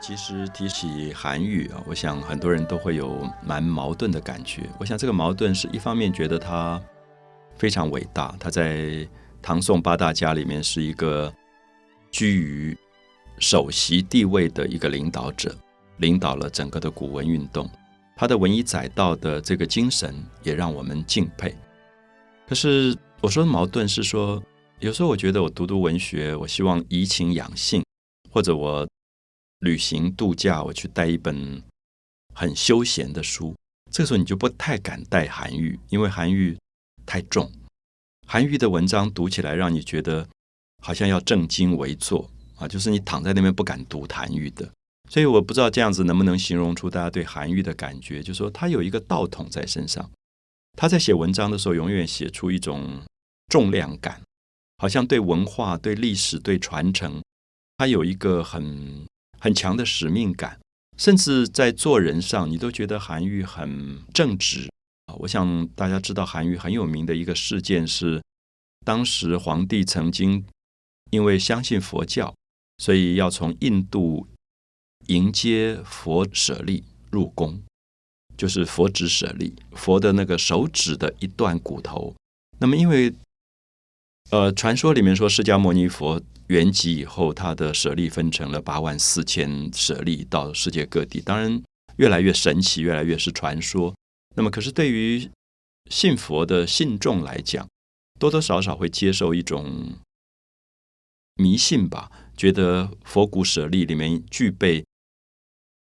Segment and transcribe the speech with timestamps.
[0.00, 4.68] 其实提起韩愈啊，我想很多人都会有蛮矛盾的感觉。
[4.80, 6.82] 我想这个矛盾是一方面觉得他
[7.56, 9.06] 非常伟大，他在
[9.40, 11.32] 唐宋八大家里面是一个
[12.10, 12.76] 居于
[13.38, 15.54] 首席地位的一个领导者，
[15.98, 17.70] 领导了整个的古文运动。
[18.16, 21.54] 他的文以载道的这个精神也让我们敬佩。
[22.48, 24.42] 可是我说的矛盾是说，
[24.80, 27.84] 有时候我觉得我读读文学，我希望怡情养性，
[28.30, 28.86] 或者我
[29.62, 31.62] 旅行度假，我去带一本
[32.34, 33.54] 很休闲的书。
[33.92, 36.58] 这个时候你就不太敢带韩愈，因为韩愈
[37.06, 37.50] 太重。
[38.26, 40.28] 韩愈的文章读起来让你觉得
[40.82, 44.68] 好像要正襟危坐啊，就是你躺在那边不敢读韩愈的。
[45.08, 50.10] 所以我不知道这样子能不能形容出大家对韩愈的感觉，就是说他有一个道统在身上。
[50.76, 53.02] 他在写文章的时候，永远写出一种
[53.48, 54.20] 重量感，
[54.78, 57.22] 好像对文化、对历史、对传承，
[57.76, 59.06] 他有一个很
[59.42, 60.58] 很强的使命感。
[60.96, 64.70] 甚至在做人上，你都觉得韩愈很正直
[65.06, 65.14] 啊。
[65.18, 68.22] 我想大家知道，韩愈很有名的一个事件是，
[68.86, 70.44] 当时皇帝曾经
[71.10, 72.32] 因为相信佛教，
[72.78, 74.28] 所以要从印度。
[75.08, 77.60] 迎接佛舍利入宫，
[78.36, 82.14] 就是佛指舍利，佛的那个手指的一段骨头。
[82.60, 83.12] 那么，因为
[84.30, 91.20] 呃，传说里面说，释迦牟尼佛圆寂以后，他的舍利分成了八万四千舍利到世界各地。
[91.20, 91.62] 当然，
[91.96, 93.94] 越来越神奇，越来越是传说。
[94.34, 95.30] 那么，可是对于
[95.90, 97.68] 信佛的信众来讲，
[98.18, 99.98] 多多少少会接受一种
[101.34, 104.84] 迷信吧，觉得佛骨舍利里面具备。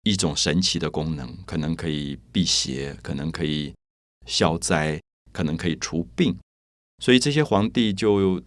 [0.04, 3.72] 一种神奇的功能，可能可以辟邪，可能可以
[4.26, 6.36] 消灾，可能可以除病，
[7.02, 8.40] 所以这些皇帝就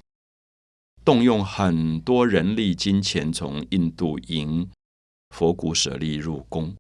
[1.04, 4.70] 动用很多人力、金钱，从印度迎
[5.32, 6.74] 佛骨舍利入宫。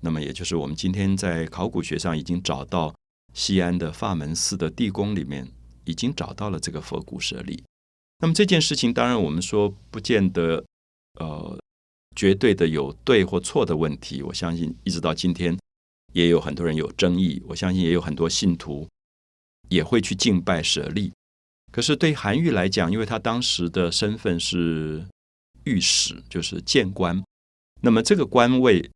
[0.00, 2.94] 那么，也就是我们今天在考古学上已经找到
[3.34, 5.46] 西安的法门寺的地宫里面，
[5.84, 7.62] 已经找到了这个佛骨舍利。
[8.20, 10.64] 那么这件事情，当然我们说不见得，
[11.20, 11.58] 呃。
[12.16, 15.56] 绝对的有对或错的问题，我相信一直到今天
[16.14, 17.40] 也有很多人有争议。
[17.46, 18.88] 我相信也有很多信徒
[19.68, 21.12] 也会去敬拜舍利。
[21.78, 25.06] 可是对韩愈来讲，因为他当时的身份是
[25.62, 27.22] 御史，就是谏官，
[27.82, 28.90] 那么这个官位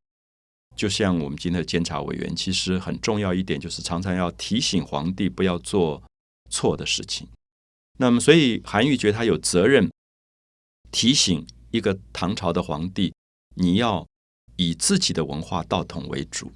[0.75, 6.03] 就像我们今天的监察委员，其实很重要一点就是常常要提醒皇帝不要做
[6.51, 7.29] 错的事情。
[8.01, 9.89] 那么，所以韩愈觉得他有责任
[10.91, 11.47] 提醒。
[11.71, 13.15] 一个唐朝的皇帝，
[13.55, 14.05] 你要
[14.57, 16.51] 以自己的文化道统为主，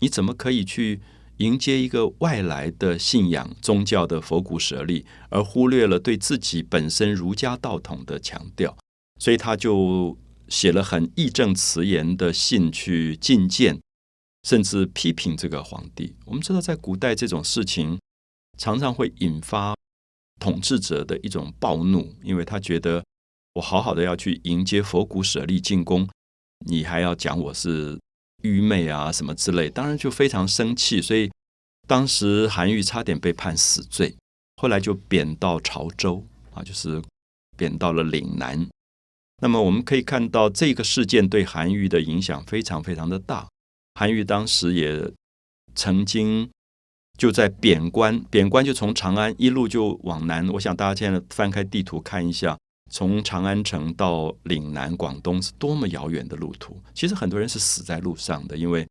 [0.00, 1.00] 你怎么可以去
[1.40, 8.76] 迎接一个外来的信仰宗教的佛骨舍利，而忽略了对自己本身儒家道统的强调？
[9.18, 10.16] 所以他就
[10.48, 13.78] 写了很义正辞严的信去进谏，
[14.44, 16.14] 甚至批评这个皇帝。
[16.24, 17.98] 我们知道，在古代这种事情
[18.56, 19.74] 常常会引发
[20.38, 23.02] 统治者的一种暴怒，因为他觉得。
[23.54, 26.08] 我好好的要去迎接佛骨舍利进宫，
[26.66, 27.98] 你还要讲我是
[28.42, 31.00] 愚昧啊什么之类，当然就非常生气。
[31.00, 31.30] 所以
[31.86, 34.16] 当时韩愈差点被判死罪，
[34.56, 36.24] 后来就贬到潮州
[36.54, 37.02] 啊，就是
[37.56, 38.68] 贬到了岭南。
[39.42, 43.48] 那么我们可以看到这个事件对韩愈的影响非常非常的大。
[43.94, 45.10] 韩愈当时也
[45.74, 46.50] 曾经
[47.16, 50.46] 就在贬官，贬官就从长安一路就往南。
[50.50, 52.58] 我想大家现在翻开地图看一下。
[52.90, 56.76] 从长安城到岭南广东是多么遥远的路途！
[56.92, 58.86] 其实很多人是死在路上的，因为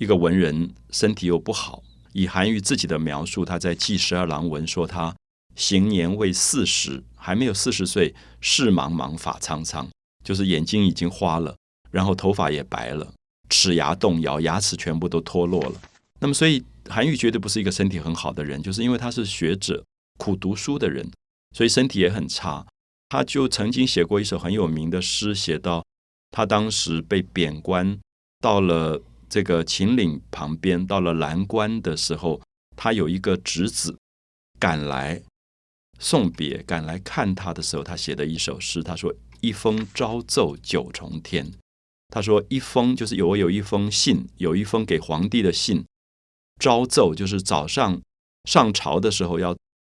[0.00, 1.82] 一个文人身体又不好。
[2.14, 5.14] 以韩愈自己的描述，他在《记十二郎文》说他
[5.54, 9.88] 行年未四十，还没有四十岁，视茫茫，发苍苍，
[10.24, 11.54] 就是眼睛已经花了，
[11.90, 13.12] 然后头发也白了，
[13.50, 15.80] 齿牙动摇，牙齿全部都脱落了。
[16.20, 19.84] 那么，所以韩愈绝对不是一个身体很好的人，就是因为他是学者、
[20.18, 21.10] 苦读书的人，
[21.54, 22.66] 所以身体也很差。
[23.12, 25.84] 他就曾经写过一首很有名的诗，写到
[26.30, 28.00] 他当时被贬官
[28.40, 32.40] 到了这个秦岭旁边，到了蓝关的时候，
[32.74, 33.98] 他有一个侄子
[34.58, 35.20] 赶来
[35.98, 41.52] 送别，赶来看他的时候，他写的一首诗，他说：“一封朝奏九重天。”
[42.08, 45.84] 他说：“一封就是有我有一封信，有一封给皇帝的信，
[46.58, 48.00] 朝奏就是早上
[48.44, 49.54] 上朝的时候要。”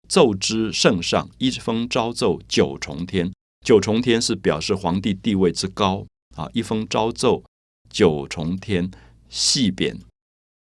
[0.08, 3.32] 奏之圣上，一封朝奏九重天。
[3.64, 6.04] 九重天是表示皇帝地位之高
[6.36, 6.48] 啊！
[6.52, 7.44] 一封朝奏
[7.88, 8.90] 九重天，
[9.28, 10.00] 细贬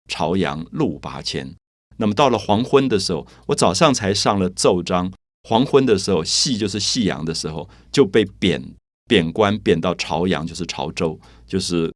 [0.08, 1.54] 朝阳路八千。
[1.98, 5.12] 那么到了黄昏的时候，我早上才上了奏章，
[5.44, 8.74] 黄昏的时候，夕就是夕阳的时候，就被贬
[9.06, 11.92] 贬官，贬到朝阳，就是潮州，就是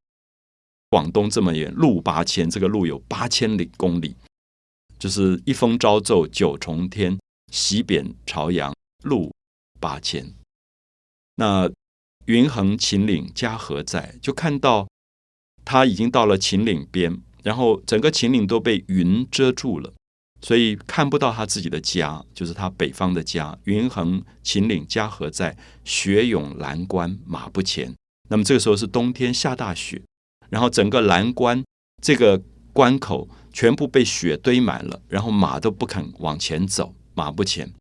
[0.88, 4.14] 广东这么远，路八千，这个路有八千里公里，
[4.98, 7.18] 就是一封朝奏九重天，
[7.52, 9.30] 西贬朝阳路
[9.78, 10.34] 八千。
[11.36, 11.70] 那
[12.24, 14.16] 云横秦岭家何在？
[14.20, 14.88] 就看到
[15.64, 19.92] 他已经到了秦岭边，然后整个秦岭都被云遮住了，
[20.40, 23.58] 所以看不到他自己的家，就是他北方的家。
[23.64, 25.56] 云横秦岭家何在？
[25.84, 27.94] 雪涌蓝关马不前。
[28.30, 30.00] 那么这个时候是冬天，下大雪。
[30.48, 31.62] 然后整个蓝关
[32.02, 32.40] 这个
[32.72, 37.72] 关口全部被雪堆满了，然后马都不肯往前走，马不前。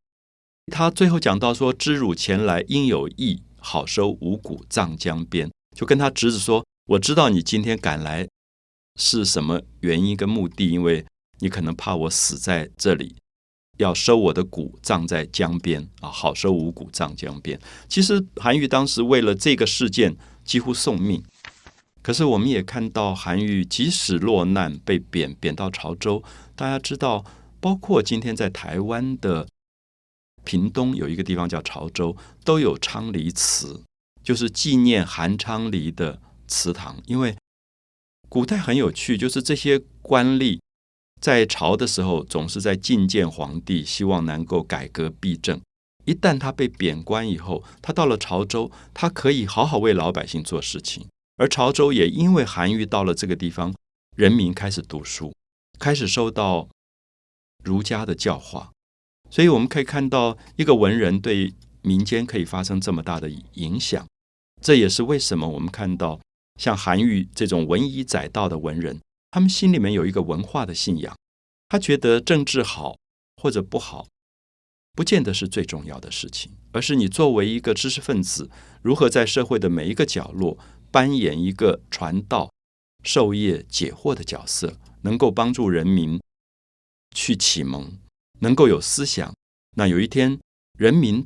[0.72, 8.28] 他最后讲到说：“知汝前来应有意，好收五谷葬江边。”就跟他侄子说：“我知道你今天赶来
[8.96, 11.06] 是什么原因跟目的，因为
[11.40, 13.16] 你可能怕我死在这里，
[13.78, 21.24] 要收我的谷葬在江边啊，好收五谷葬江边。”其实韩愈当时为了这个事件几乎送命。
[22.02, 26.24] 可是我们也看到，韩愈即使落难被贬贬到潮州，
[26.56, 27.24] 大家知道，
[27.62, 29.48] 包括今天在台湾的
[30.44, 33.84] 屏东有一个地方叫潮州，都有昌黎祠，
[34.24, 36.98] 就是纪念韩昌黎的祠堂。
[37.06, 37.38] 因为
[38.28, 40.60] 古代很有趣，就是这些官吏
[41.22, 45.62] 在朝的时候，总是在觐见皇帝，希望能够改革弊政。
[46.06, 51.08] 一旦他被贬官以后，他到了潮州，他可以好好为老百姓做事情。
[51.38, 53.72] 而潮州也因为韩愈到了这个地方，
[54.16, 55.32] 人民开始读书，
[55.78, 56.68] 开始受到
[57.64, 58.72] 儒家的教化，
[59.30, 64.06] 所以我们可以看到一个文人对民间可以发生这么大的影响。
[64.62, 66.20] 这也是为什么我们看到
[66.60, 69.00] 像韩愈这种文以载道的文人，
[69.32, 71.16] 他们心里面有一个文化的信仰。
[71.70, 72.98] 他觉得政治好
[73.42, 74.08] 或者不好，
[74.94, 78.50] 不见得是最重要的事情，而是你作为一个知识分子，
[78.82, 80.58] 如何在社会的每一个角落。
[80.94, 82.52] 扮演一个传道、
[83.02, 86.20] 授业解惑的角色，能够帮助人民
[87.16, 87.92] 去启蒙，
[88.40, 89.34] 能够有思想，
[89.76, 90.40] 那有一天
[90.78, 91.26] 人民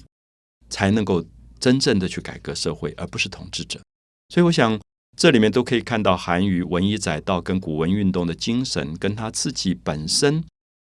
[0.69, 1.25] 才能够
[1.59, 3.81] 真正的去改革社会，而不是统治者。
[4.29, 4.79] 所以，我想
[5.17, 10.43] 这里面都可以看到韩愈文以载道跟古文运动的精神，跟他自己本身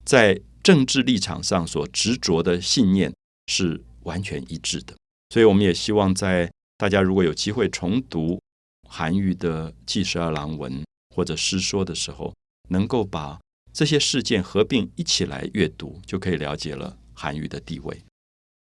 [0.05, 3.13] 在政治立场上所执着的信念
[3.47, 4.95] 是完全一致的。
[5.29, 8.39] 所以，我们也希望在大家如果有机会重读。
[8.87, 10.71] 韩愈的《记十二郎文》
[11.13, 12.31] 或者诗说的时候，
[12.69, 13.39] 能够把
[13.75, 18.01] 这些事件合并一起来阅读，就可以了解了韩愈的地位。